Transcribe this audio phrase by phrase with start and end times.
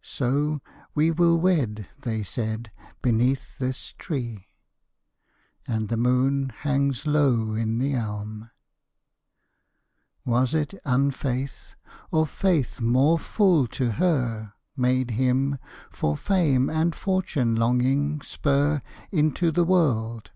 [0.00, 0.60] So
[0.94, 2.70] "We will wed," they said,
[3.02, 4.44] "beneath this tree."
[5.66, 8.52] And the moon hangs low in the elm.
[10.24, 11.74] Was it unfaith,
[12.12, 15.58] or faith more full to her, Made him,
[15.90, 18.80] for fame and fortune longing, spur
[19.10, 20.30] Into the world?